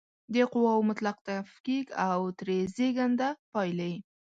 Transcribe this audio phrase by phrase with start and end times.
[0.33, 3.93] د قواوو مطلق تفکیک او ترې زېږنده پایلې